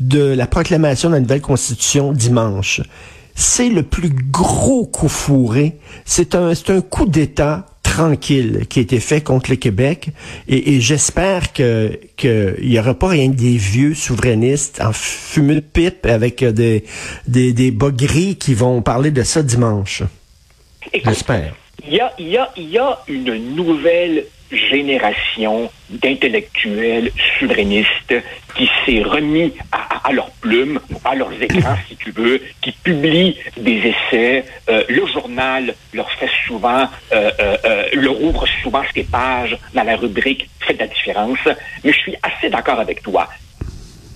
de 0.00 0.20
la 0.34 0.46
proclamation 0.46 1.08
de 1.08 1.14
la 1.14 1.20
nouvelle 1.20 1.40
constitution 1.40 2.12
dimanche. 2.12 2.82
C'est 3.40 3.68
le 3.68 3.84
plus 3.84 4.10
gros 4.10 4.84
coup 4.84 5.08
fourré. 5.08 5.76
C'est 6.04 6.34
un, 6.34 6.56
c'est 6.56 6.70
un 6.70 6.80
coup 6.80 7.06
d'État 7.06 7.66
tranquille 7.84 8.66
qui 8.68 8.80
a 8.80 8.82
été 8.82 8.98
fait 8.98 9.20
contre 9.20 9.50
le 9.50 9.56
Québec 9.56 10.08
et, 10.48 10.74
et 10.74 10.80
j'espère 10.80 11.52
que 11.52 12.00
qu'il 12.16 12.56
y 12.62 12.80
aura 12.80 12.94
pas 12.94 13.06
rien 13.10 13.30
que 13.30 13.36
des 13.36 13.56
vieux 13.56 13.94
souverainistes 13.94 14.80
en 14.80 14.92
fumée 14.92 15.54
de 15.54 15.60
pipe 15.60 16.04
avec 16.06 16.42
euh, 16.42 16.50
des, 16.50 16.82
des 17.28 17.52
des 17.52 17.70
bas 17.70 17.92
gris 17.92 18.34
qui 18.34 18.54
vont 18.54 18.82
parler 18.82 19.12
de 19.12 19.22
ça 19.22 19.44
dimanche. 19.44 20.02
J'espère. 20.92 21.54
Il 21.86 21.94
y 21.94 22.00
a, 22.00 22.12
il 22.18 22.28
y, 22.28 22.36
a, 22.36 22.52
il 22.58 22.70
y 22.70 22.78
a 22.78 22.98
une 23.06 23.54
nouvelle 23.54 24.24
génération 24.50 25.70
d'intellectuels 25.90 27.10
souverainistes 27.38 28.14
qui 28.56 28.68
s'est 28.84 29.02
remis 29.02 29.52
à, 29.72 30.08
à- 30.08 30.12
leurs 30.12 30.30
plumes, 30.40 30.80
à 31.04 31.14
leurs 31.14 31.32
écrans, 31.40 31.76
si 31.88 31.96
tu 31.96 32.10
veux, 32.12 32.40
qui 32.62 32.72
publient 32.72 33.36
des 33.58 33.92
essais. 33.94 34.44
Euh, 34.68 34.82
le 34.88 35.06
journal 35.06 35.74
leur 35.92 36.10
fait 36.12 36.30
souvent, 36.46 36.88
euh, 37.12 37.30
euh, 37.40 37.56
euh, 37.64 37.88
leur 37.92 38.20
ouvre 38.22 38.46
souvent 38.62 38.82
ses 38.94 39.04
pages 39.04 39.56
dans 39.74 39.84
la 39.84 39.96
rubrique 39.96 40.48
Faites 40.60 40.78
la 40.80 40.86
différence. 40.86 41.38
Mais 41.84 41.92
je 41.92 41.98
suis 41.98 42.14
assez 42.22 42.48
d'accord 42.50 42.80
avec 42.80 43.02
toi 43.02 43.28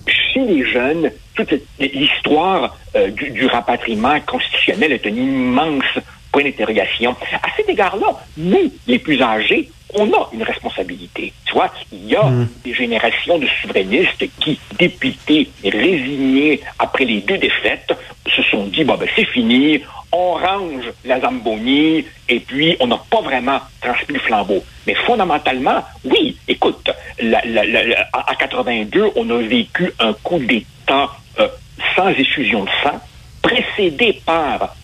chez 0.07 0.41
les 0.41 0.65
jeunes, 0.65 1.11
toute 1.35 1.53
l'histoire 1.79 2.75
euh, 2.95 3.09
du, 3.09 3.29
du 3.31 3.45
rapatriement 3.45 4.19
constitutionnel 4.21 4.91
est 4.93 5.05
une 5.05 5.17
immense 5.17 5.83
Point 6.31 6.43
d'interrogation. 6.45 7.15
À 7.43 7.47
cet 7.55 7.69
égard-là, 7.69 8.07
nous, 8.37 8.73
les 8.87 8.97
plus 8.97 9.21
âgés, 9.21 9.69
on 9.95 10.11
a 10.13 10.29
une 10.33 10.43
responsabilité. 10.43 11.33
Tu 11.45 11.53
vois, 11.53 11.71
il 11.91 12.05
y 12.07 12.15
a 12.15 12.23
Mm. 12.23 12.47
des 12.63 12.73
générations 12.73 13.37
de 13.37 13.47
souverainistes 13.61 14.25
qui, 14.39 14.59
dépités 14.79 15.49
et 15.63 15.69
résignés 15.69 16.61
après 16.79 17.05
les 17.05 17.21
deux 17.21 17.37
défaites, 17.37 17.93
se 18.35 18.41
sont 18.43 18.65
dit, 18.67 18.83
bon, 18.83 18.95
ben, 18.95 19.07
c'est 19.15 19.25
fini, 19.25 19.81
on 20.11 20.33
range 20.33 20.85
la 21.05 21.19
Zamboni, 21.19 22.05
et 22.29 22.39
puis 22.39 22.75
on 22.79 22.87
n'a 22.87 22.97
pas 23.09 23.21
vraiment 23.21 23.59
transmis 23.81 24.13
le 24.15 24.19
flambeau. 24.19 24.63
Mais 24.87 24.95
fondamentalement, 24.95 25.83
oui, 26.05 26.37
écoute, 26.47 26.89
la- 27.19 27.41
la- 27.45 27.65
la- 27.65 27.83
la- 27.83 28.07
à 28.13 28.31
à 28.31 28.35
82, 28.35 29.09
on 29.15 29.29
a 29.29 29.37
vécu 29.41 29.91
un 29.99 30.13
coup 30.13 30.39
d'État 30.39 31.09
euh, 31.39 31.47
sans 31.95 32.09
effusion 32.09 32.63
de 32.63 32.69
sang, 32.83 32.99
précédé 33.41 34.21
par 34.25 34.75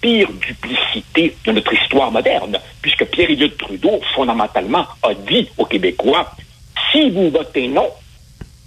pire 0.00 0.28
duplicité 0.32 1.36
de 1.44 1.52
notre 1.52 1.72
histoire 1.72 2.10
moderne, 2.10 2.58
puisque 2.82 3.04
Pierre-Éliott 3.06 3.56
Trudeau, 3.58 4.00
fondamentalement, 4.14 4.86
a 5.02 5.14
dit 5.14 5.48
aux 5.58 5.64
Québécois, 5.64 6.30
si 6.90 7.10
vous 7.10 7.30
votez 7.30 7.68
non, 7.68 7.88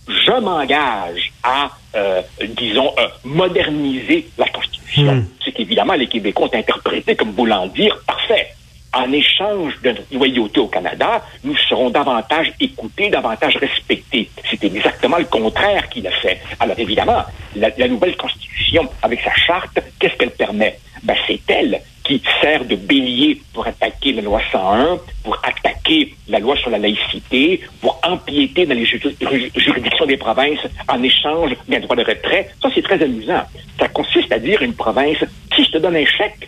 je 0.07 0.39
m'engage 0.39 1.31
à, 1.43 1.69
euh, 1.95 2.21
disons, 2.57 2.93
euh, 2.97 3.07
moderniser 3.23 4.27
la 4.37 4.47
Constitution. 4.49 5.15
Hmm. 5.15 5.25
Ce 5.43 5.49
qu'évidemment 5.49 5.93
les 5.93 6.07
Québécois 6.07 6.49
ont 6.51 6.57
interprété 6.57 7.15
comme 7.15 7.31
voulant 7.31 7.67
dire, 7.67 7.97
parfait, 8.05 8.53
en 8.93 9.11
échange 9.11 9.73
de 9.81 9.89
notre 9.89 10.13
loyauté 10.13 10.59
au 10.59 10.67
Canada, 10.67 11.23
nous 11.43 11.57
serons 11.69 11.89
davantage 11.89 12.53
écoutés, 12.59 13.09
davantage 13.09 13.57
respectés. 13.57 14.29
C'est 14.49 14.63
exactement 14.63 15.17
le 15.17 15.25
contraire 15.25 15.89
qu'il 15.89 16.05
a 16.05 16.11
fait. 16.11 16.39
Alors 16.59 16.77
évidemment, 16.77 17.23
la, 17.55 17.69
la 17.75 17.87
nouvelle 17.87 18.15
Constitution, 18.15 18.87
avec 19.01 19.21
sa 19.21 19.33
charte, 19.33 19.79
qu'est-ce 19.99 20.15
qu'elle 20.15 20.31
permet? 20.31 20.77
Ben, 21.03 21.15
c'est 21.27 21.39
elle 21.47 21.81
qui 22.05 22.21
sert 22.41 22.65
de 22.65 22.75
bélier 22.75 23.41
pour 23.53 23.65
attaquer 23.65 24.11
la 24.13 24.21
loi 24.21 24.41
101, 24.51 24.99
pour 25.23 25.37
attaquer 25.43 26.13
la 26.27 26.39
loi 26.39 26.55
sur 26.57 26.69
la 26.69 26.77
laïcité, 26.77 27.61
pour 27.81 27.99
empiéter 28.03 28.65
dans 28.65 28.75
les 28.75 28.85
ju- 28.85 28.99
ju- 28.99 29.51
juridictions 29.55 30.05
des 30.05 30.17
provinces 30.17 30.59
en 30.89 31.01
échange 31.01 31.51
d'un 31.67 31.79
droit 31.79 31.95
de 31.95 32.03
retrait. 32.03 32.49
Ça, 32.61 32.69
c'est 32.75 32.81
très 32.81 33.01
amusant. 33.01 33.43
Ça 33.79 33.87
consiste 33.87 34.31
à 34.31 34.39
dire 34.39 34.61
une 34.61 34.73
province, 34.73 35.17
si 35.55 35.63
je 35.63 35.71
te 35.71 35.77
donne 35.77 35.95
un 35.95 36.05
chèque, 36.05 36.47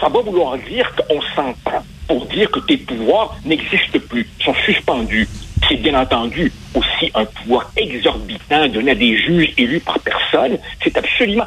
ça 0.00 0.08
va 0.08 0.20
vouloir 0.20 0.56
dire 0.58 0.90
qu'on 0.94 1.20
s'entend 1.34 1.82
pour 2.08 2.24
dire 2.26 2.50
que 2.50 2.60
tes 2.60 2.76
pouvoirs 2.76 3.36
n'existent 3.44 3.98
plus, 4.08 4.26
sont 4.42 4.54
suspendus. 4.64 5.28
C'est 5.68 5.76
bien 5.76 5.98
entendu 6.00 6.52
aussi 6.74 7.10
un 7.14 7.24
pouvoir 7.24 7.70
exorbitant 7.76 8.68
donné 8.68 8.92
à 8.92 8.94
des 8.94 9.16
juges 9.16 9.52
élus 9.58 9.80
par 9.80 9.98
personne. 9.98 10.58
C'est 10.82 10.96
absolument 10.96 11.46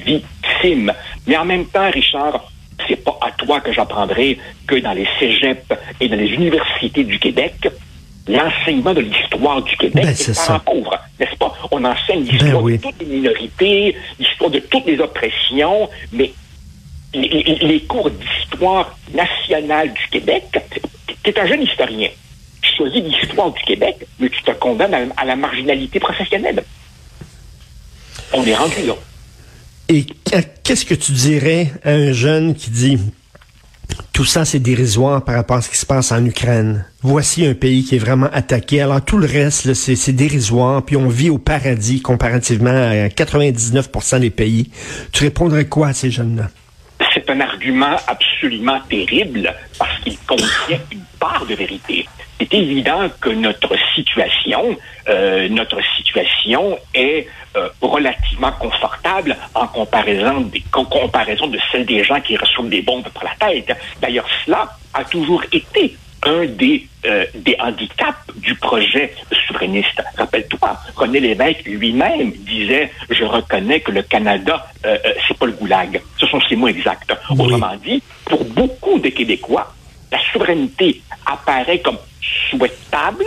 gravissime. 0.00 0.92
Mais 1.26 1.36
en 1.36 1.44
même 1.44 1.66
temps, 1.66 1.90
Richard, 1.90 2.50
c'est 2.88 2.96
pas 3.02 3.18
à 3.20 3.30
toi 3.32 3.60
que 3.60 3.72
j'apprendrai 3.72 4.38
que 4.66 4.76
dans 4.76 4.92
les 4.92 5.06
cégeps 5.18 5.66
et 6.00 6.08
dans 6.08 6.16
les 6.16 6.28
universités 6.28 7.04
du 7.04 7.18
Québec, 7.18 7.54
l'enseignement 8.26 8.94
de 8.94 9.00
l'histoire 9.00 9.62
du 9.62 9.76
Québec 9.76 10.04
Ben, 10.04 10.08
est 10.10 10.34
parent 10.34 10.46
ça. 10.46 10.58
pauvre, 10.64 10.98
n'est-ce 11.18 11.36
pas? 11.36 11.54
On 11.70 11.84
enseigne 11.84 12.24
l'histoire 12.24 12.52
Ben 12.52 12.60
oui. 12.62 12.76
de 12.78 12.82
toutes 12.82 13.00
les 13.00 13.06
minorités, 13.06 13.96
l'histoire 14.18 14.50
de 14.50 14.58
toutes 14.60 14.86
les 14.86 15.00
oppressions, 15.00 15.88
mais 16.12 16.30
les, 17.14 17.28
les- 17.28 17.58
les 17.66 17.80
cours 17.84 18.10
d'histoire 18.10 18.96
nationale 19.14 19.92
du 19.94 20.06
Québec, 20.10 20.44
tu 21.24 21.30
es 21.30 21.40
un 21.40 21.46
jeune 21.46 21.62
historien. 21.62 22.08
Tu 22.60 22.74
choisis 22.76 23.02
l'histoire 23.02 23.50
du 23.50 23.62
Québec, 23.62 23.96
mais 24.20 24.28
tu 24.28 24.42
te 24.42 24.50
condamnes 24.52 24.94
à, 24.94 25.22
à 25.22 25.24
la 25.24 25.34
marginalité 25.36 25.98
professionnelle. 25.98 26.62
On 28.34 28.44
est 28.44 28.54
rendu 28.54 28.82
là. 28.86 28.94
Et 29.88 30.04
qu- 30.04 30.14
qu'est-ce 30.64 30.84
que 30.84 30.94
tu 30.94 31.12
dirais 31.12 31.72
à 31.84 31.90
un 31.92 32.12
jeune 32.12 32.54
qui 32.54 32.70
dit 32.70 32.98
tout 34.12 34.24
ça 34.26 34.44
c'est 34.44 34.58
dérisoire 34.58 35.24
par 35.24 35.34
rapport 35.36 35.56
à 35.56 35.62
ce 35.62 35.70
qui 35.70 35.76
se 35.78 35.86
passe 35.86 36.12
en 36.12 36.24
Ukraine? 36.24 36.84
Voici 37.02 37.46
un 37.46 37.54
pays 37.54 37.84
qui 37.84 37.96
est 37.96 37.98
vraiment 37.98 38.28
attaqué. 38.32 38.82
Alors 38.82 39.02
tout 39.04 39.16
le 39.18 39.26
reste 39.26 39.72
c'est 39.74 40.12
dérisoire. 40.12 40.82
Puis 40.84 40.96
on 40.96 41.08
vit 41.08 41.30
au 41.30 41.38
paradis 41.38 42.02
comparativement 42.02 42.70
à 42.70 43.08
99% 43.08 44.20
des 44.20 44.30
pays. 44.30 44.70
Tu 45.12 45.24
répondrais 45.24 45.64
quoi 45.66 45.88
à 45.88 45.92
ces 45.94 46.10
jeunes-là? 46.10 46.48
C'est 47.14 47.30
un 47.30 47.40
argument 47.40 47.96
absolument 48.06 48.78
terrible 48.90 49.54
parce 49.78 49.98
qu'il 50.00 50.18
contient 50.26 50.78
une 50.92 51.00
part 51.18 51.46
de 51.48 51.54
vérité. 51.54 52.06
C'est 52.40 52.52
évident 52.54 53.08
que 53.20 53.30
notre 53.30 53.74
situation, 53.94 54.76
euh, 55.08 55.48
notre 55.48 55.78
situation 55.96 56.78
est 56.94 57.26
euh, 57.58 57.68
relativement 57.80 58.52
confortable 58.52 59.36
en 59.54 59.66
comparaison, 59.66 60.40
des, 60.52 60.62
en 60.72 60.84
comparaison 60.84 61.46
de 61.48 61.58
celle 61.70 61.86
des 61.94 62.02
gens 62.04 62.20
qui 62.20 62.36
reçoivent 62.36 62.68
des 62.68 62.82
bombes 62.82 63.08
pour 63.14 63.24
la 63.24 63.34
tête. 63.44 63.70
D'ailleurs, 64.00 64.28
cela 64.44 64.62
a 64.94 65.04
toujours 65.04 65.42
été 65.52 65.96
un 66.22 66.46
des, 66.46 66.86
euh, 67.04 67.24
des 67.34 67.56
handicaps 67.60 68.26
du 68.36 68.54
projet 68.56 69.14
souverainiste. 69.46 70.02
Rappelle-toi, 70.16 70.70
René 70.96 71.20
Lévesque 71.20 71.64
lui-même 71.64 72.32
disait 72.54 72.90
«Je 73.10 73.24
reconnais 73.24 73.80
que 73.80 73.92
le 73.92 74.02
Canada, 74.02 74.66
euh, 74.84 74.98
euh, 75.04 75.12
c'est 75.26 75.38
pas 75.38 75.46
le 75.46 75.52
goulag». 75.52 76.00
Ce 76.20 76.26
sont 76.26 76.40
ses 76.48 76.56
mots 76.56 76.68
exacts. 76.68 77.12
Oui. 77.30 77.36
Autrement 77.40 77.76
dit, 77.84 78.02
pour 78.24 78.44
beaucoup 78.44 78.98
de 78.98 79.08
Québécois, 79.10 79.72
la 80.10 80.18
souveraineté 80.32 81.00
apparaît 81.24 81.80
comme 81.80 81.98
souhaitable, 82.50 83.26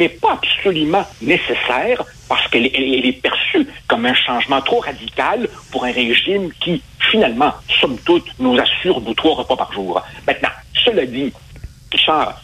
mais 0.00 0.08
pas 0.08 0.32
absolument 0.42 1.06
nécessaire 1.22 2.02
parce 2.28 2.48
qu'elle 2.48 2.66
est- 2.66 3.20
perçue 3.22 3.66
comme 3.86 4.06
un 4.06 4.14
changement 4.14 4.62
trop 4.62 4.80
radical 4.80 5.46
pour 5.70 5.84
un 5.84 5.92
régime 5.92 6.50
qui, 6.60 6.80
finalement, 7.10 7.52
somme 7.80 7.98
toute, 7.98 8.26
nous 8.38 8.58
assure 8.58 9.00
nos 9.02 9.12
trois 9.14 9.34
repas 9.36 9.56
par 9.56 9.72
jour. 9.72 10.00
Maintenant, 10.26 10.48
cela 10.84 11.04
dit, 11.04 11.32
Richard, 11.92 12.40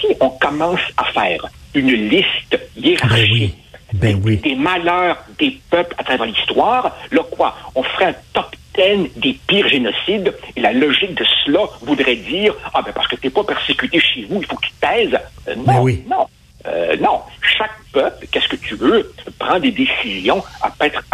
si 0.00 0.06
on 0.20 0.30
commence 0.30 0.80
à 0.96 1.04
faire 1.12 1.46
une 1.74 1.90
liste 1.92 2.58
hiérarchique 2.76 3.28
Ben 3.30 3.32
oui. 3.32 3.54
Ben 3.92 4.20
oui. 4.24 4.36
des 4.38 4.54
malheurs 4.54 5.18
des 5.38 5.58
peuples 5.70 5.94
à 5.98 6.04
travers 6.04 6.26
l'histoire, 6.26 6.96
là 7.12 7.22
quoi, 7.30 7.54
on 7.74 7.82
ferait 7.82 8.06
un 8.06 8.14
top 8.32 8.54
10 8.76 9.10
des 9.16 9.34
pires 9.46 9.68
génocides, 9.68 10.32
et 10.56 10.60
la 10.60 10.72
logique 10.72 11.14
de 11.14 11.24
cela 11.44 11.60
voudrait 11.82 12.16
dire, 12.16 12.54
ah 12.72 12.80
ben 12.82 12.92
parce 12.92 13.08
que 13.08 13.16
t'es 13.16 13.30
pas 13.30 13.44
persécuté 13.44 14.00
chez 14.00 14.24
vous, 14.28 14.40
il 14.40 14.46
faut 14.46 14.56
que 14.56 14.66
tu 14.66 14.72
te 14.72 14.80
taises. 14.80 15.18
Euh, 15.48 15.54
non, 15.56 15.62
Ben 15.64 15.80
oui. 15.80 16.02
non. 16.08 16.26
Euh, 16.66 16.96
non, 16.96 17.20
chaque 17.58 17.76
peuple, 17.92 18.26
qu'est-ce 18.30 18.48
que 18.48 18.56
tu 18.56 18.74
veux, 18.74 19.12
prend 19.38 19.58
des 19.60 19.70
décisions 19.70 20.42
à, 20.62 20.70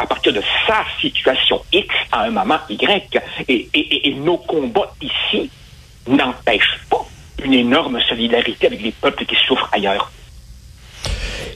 partir 0.07 0.33
de 0.33 0.43
sa 0.67 0.85
situation 1.01 1.61
X 1.73 1.95
à 2.13 2.23
un 2.23 2.31
moment 2.31 2.59
Y. 2.69 3.19
Et 3.49 4.15
nos 4.17 4.39
combats 4.39 4.93
ici 5.01 5.51
n'empêchent 6.07 6.81
pas 6.89 7.05
une 7.43 7.55
énorme 7.55 8.01
solidarité 8.03 8.67
avec 8.67 8.83
les 8.83 8.93
peuples 8.93 9.25
qui 9.25 9.37
souffrent 9.47 9.69
ailleurs. 9.73 10.11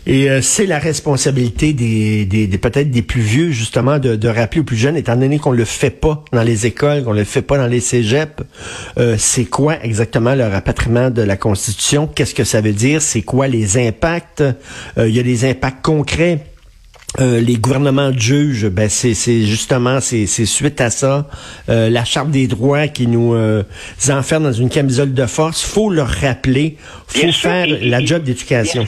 Et 0.07 0.29
euh, 0.29 0.43
c'est 0.43 0.67
la 0.67 0.79
responsabilité 0.79 1.73
des, 1.73 2.27
des, 2.27 2.47
des- 2.47 2.59
peut-être 2.59 2.91
des 2.91 3.01
plus 3.03 3.23
vieux 3.23 3.51
justement 3.51 3.99
de, 3.99 4.17
de 4.17 4.29
rappeler 4.29 4.61
aux 4.61 4.65
plus 4.65 4.77
jeunes, 4.77 4.97
étant 4.97 5.17
donné 5.17 5.39
qu'on 5.39 5.53
le 5.53 5.65
fait 5.65 5.89
pas 5.91 6.23
dans 6.33 6.43
les 6.43 6.67
écoles, 6.67 7.05
qu'on 7.05 7.13
le 7.15 7.25
fait 7.25 7.41
pas 7.43 7.57
dans 7.57 7.67
les 7.67 7.81
cégeps, 7.81 8.43
euh, 8.99 9.17
c'est 9.19 9.47
quoi 9.47 9.83
exactement 9.83 10.35
le 10.35 10.45
rapatriement 10.47 11.09
de 11.11 11.23
la 11.23 11.37
Constitution? 11.39 12.07
Qu'est-ce 12.07 12.35
que 12.35 12.45
ça 12.45 12.61
veut 12.61 12.73
dire? 12.75 13.01
C'est 13.01 13.23
quoi 13.23 13.49
les 13.49 13.79
impacts? 13.79 14.43
Euh, 14.43 15.09
Il 15.09 15.15
y 15.17 15.21
a 15.21 15.23
des 15.23 15.47
impacts 15.49 15.83
concrets. 15.83 16.41
Euh, 17.21 17.41
les 17.41 17.55
gouvernements 17.57 18.11
juges, 18.13 18.67
ben 18.67 18.89
c'est 18.91 19.15
c'est 19.15 19.45
justement 19.47 20.01
c'est 20.01 20.27
c'est 20.27 20.47
suite 20.47 20.81
à 20.81 20.91
ça 20.91 21.29
euh, 21.69 21.89
la 21.89 22.05
charte 22.05 22.33
des 22.33 22.49
droits 22.49 22.89
qui 22.89 23.07
nous 23.07 23.35
euh, 23.35 23.63
enferme 24.11 24.43
dans 24.43 24.53
une 24.53 24.69
camisole 24.69 25.15
de 25.15 25.27
force. 25.27 25.63
Faut 25.63 25.91
leur 25.91 26.09
rappeler, 26.09 26.77
faut 27.07 27.21
Bien 27.21 27.31
sûr, 27.31 27.51
faire 27.51 27.67
et- 27.67 27.89
la 27.89 28.05
job 28.05 28.25
d'éducation. 28.25 28.85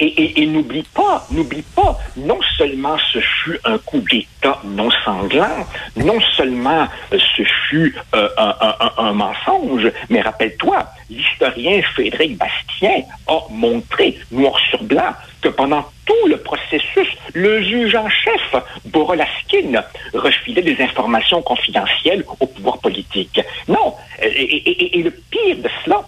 Et, 0.00 0.06
et- 0.06 0.42
et 0.42 0.46
n'oublie 0.46 0.84
pas, 0.94 1.26
n'oublie 1.32 1.64
pas, 1.74 1.98
non 2.16 2.38
seulement 2.56 2.96
ce 3.12 3.18
fut 3.18 3.58
un 3.64 3.78
coup 3.78 3.98
d'État 3.98 4.60
non 4.64 4.88
sanglant, 5.04 5.66
non 5.96 6.20
seulement 6.36 6.86
euh, 7.12 7.18
ce 7.36 7.42
fut 7.68 7.96
euh, 8.14 8.28
un, 8.38 8.54
un- 8.60 8.92
un- 8.96 9.12
mensonge, 9.12 9.90
mais 10.08 10.20
rappelle-toi, 10.20 10.86
l'historien 11.10 11.82
Frédéric 11.94 12.38
Bastien 12.38 13.02
a 13.26 13.38
montré, 13.50 14.16
noir 14.30 14.56
sur 14.70 14.84
blanc, 14.84 15.12
que 15.42 15.48
pendant 15.48 15.84
tout 16.06 16.28
le 16.28 16.36
processus, 16.38 17.08
le 17.34 17.60
juge 17.64 17.96
en 17.96 18.08
chef, 18.08 18.54
Borolaskin, 18.84 19.82
refilait 20.14 20.62
des 20.62 20.80
informations 20.80 21.42
confidentielles 21.42 22.24
au 22.38 22.46
pouvoir 22.46 22.78
politique. 22.78 23.40
Non, 23.66 23.94
et- 24.22 24.98
et 24.98 25.02
le 25.02 25.10
pire 25.10 25.56
de 25.56 25.68
cela, 25.84 26.02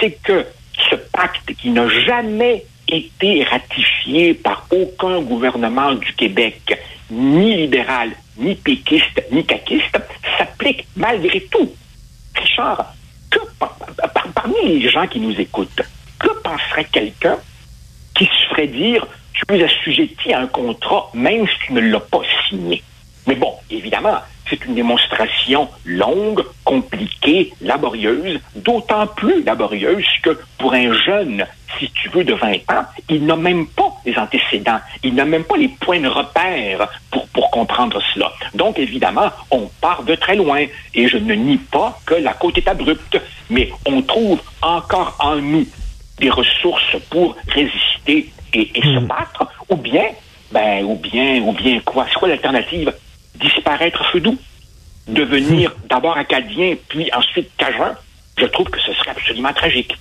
c'est 0.00 0.12
que 0.22 0.46
ce 0.90 0.94
pacte 1.12 1.54
qui 1.60 1.68
n'a 1.70 1.86
jamais 1.88 2.64
été 2.88 3.44
ratifié 3.44 4.34
par 4.34 4.66
aucun 4.70 5.20
gouvernement 5.20 5.92
du 5.94 6.12
Québec, 6.14 6.78
ni 7.10 7.56
libéral, 7.56 8.12
ni 8.36 8.54
péquiste, 8.54 9.22
ni 9.32 9.44
caquiste, 9.44 9.98
s'applique 10.38 10.86
malgré 10.96 11.40
tout. 11.42 11.72
Richard, 12.34 12.94
parmi 14.34 14.80
les 14.80 14.88
gens 14.88 15.06
qui 15.06 15.20
nous 15.20 15.38
écoutent, 15.40 15.82
que 16.18 16.28
penserait 16.42 16.84
quelqu'un 16.84 17.38
qui 18.14 18.24
se 18.24 18.48
ferait 18.50 18.68
dire 18.68 19.06
tu 19.32 19.54
es 19.54 19.64
assujetti 19.64 20.32
à 20.32 20.40
un 20.40 20.46
contrat 20.46 21.10
même 21.12 21.46
si 21.46 21.66
tu 21.66 21.72
ne 21.74 21.80
l'as 21.80 22.00
pas 22.00 22.22
signé? 22.48 22.82
Mais 23.26 23.34
bon, 23.34 23.52
évidemment, 23.70 24.18
c'est 24.48 24.64
une 24.64 24.74
démonstration 24.74 25.68
longue, 25.84 26.44
compliquée, 26.64 27.52
laborieuse, 27.60 28.40
d'autant 28.54 29.06
plus 29.06 29.42
laborieuse 29.42 30.06
que 30.22 30.38
pour 30.58 30.74
un 30.74 30.92
jeune, 30.92 31.46
si 31.78 31.90
tu 31.90 32.08
veux, 32.08 32.24
de 32.24 32.34
20 32.34 32.52
ans, 32.72 32.84
il 33.08 33.24
n'a 33.26 33.36
même 33.36 33.66
pas 33.66 33.92
les 34.04 34.16
antécédents, 34.16 34.80
il 35.02 35.14
n'a 35.14 35.24
même 35.24 35.44
pas 35.44 35.56
les 35.56 35.68
points 35.68 36.00
de 36.00 36.08
repère 36.08 36.88
pour, 37.10 37.26
pour 37.28 37.50
comprendre 37.50 38.00
cela. 38.14 38.32
Donc, 38.54 38.78
évidemment, 38.78 39.30
on 39.50 39.68
part 39.80 40.02
de 40.04 40.14
très 40.14 40.36
loin 40.36 40.64
et 40.94 41.08
je 41.08 41.18
ne 41.18 41.34
nie 41.34 41.58
pas 41.58 41.98
que 42.06 42.14
la 42.14 42.32
côte 42.32 42.58
est 42.58 42.68
abrupte, 42.68 43.20
mais 43.50 43.70
on 43.86 44.02
trouve 44.02 44.40
encore 44.62 45.16
en 45.18 45.36
nous 45.36 45.66
des 46.18 46.30
ressources 46.30 46.96
pour 47.10 47.36
résister 47.48 48.32
et, 48.54 48.70
et 48.74 48.82
se 48.82 49.00
battre, 49.00 49.46
ou 49.68 49.76
bien, 49.76 50.06
ben, 50.50 50.84
ou 50.84 50.94
bien, 50.94 51.42
ou 51.42 51.52
bien 51.52 51.80
quoi? 51.80 52.06
C'est 52.08 52.18
quoi 52.18 52.28
l'alternative? 52.28 52.92
Disparaître 53.40 54.04
feu 54.12 54.20
doux? 54.20 54.38
Devenir 55.08 55.74
d'abord 55.88 56.16
acadien, 56.16 56.74
puis 56.88 57.10
ensuite 57.14 57.48
cajun? 57.56 57.94
Je 58.38 58.46
trouve 58.46 58.68
que 58.68 58.80
ce 58.80 58.92
serait 58.92 59.10
absolument 59.10 59.52
tragique. 59.52 59.94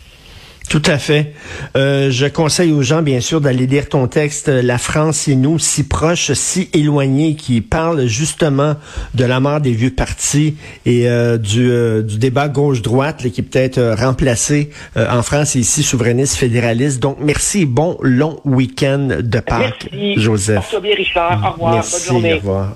Tout 0.70 0.82
à 0.86 0.98
fait. 0.98 1.34
Euh, 1.78 2.10
je 2.10 2.26
conseille 2.26 2.72
aux 2.72 2.82
gens, 2.82 3.02
bien 3.02 3.22
sûr, 3.22 3.40
d'aller 3.40 3.68
lire 3.68 3.88
ton 3.88 4.08
texte 4.08 4.48
La 4.48 4.78
France 4.78 5.28
et 5.28 5.36
nous, 5.36 5.60
si 5.60 5.88
proches, 5.88 6.34
si 6.34 6.70
éloignés, 6.74 7.36
qui 7.36 7.62
parle 7.62 8.08
justement 8.08 8.76
de 9.14 9.26
la 9.26 9.40
mort 9.40 9.62
des 9.62 9.72
vieux 9.72 9.92
partis 9.92 10.58
et 10.86 11.08
euh, 11.08 11.38
du, 11.38 11.70
euh, 11.70 12.02
du, 12.02 12.18
débat 12.18 12.48
gauche-droite 12.48 13.30
qui 13.30 13.42
peut 13.44 13.60
être 13.60 13.96
remplacé 13.98 14.72
en 14.96 15.22
France 15.22 15.56
et 15.56 15.60
ici, 15.60 15.84
souverainiste, 15.84 16.36
fédéraliste. 16.36 17.00
Donc, 17.00 17.18
merci 17.20 17.62
et 17.62 17.66
bon 17.66 17.98
long 18.02 18.40
week-end 18.44 19.10
de 19.22 19.40
Pâques, 19.40 19.90
merci. 19.92 20.20
Joseph. 20.20 20.56
Merci 20.56 20.82
bien, 20.82 20.96
Richard. 20.96 21.46
Au 21.46 21.52
revoir. 21.54 21.74
Merci, 21.76 21.94
Bonne 21.94 22.14
journée. 22.14 22.34
Au 22.34 22.38
revoir. 22.38 22.76